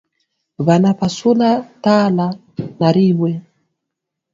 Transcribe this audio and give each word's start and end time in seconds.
Bana 0.65 0.89
pasula 0.99 1.49
tala 1.83 2.27
na 2.79 2.89
ribwe 2.95 3.31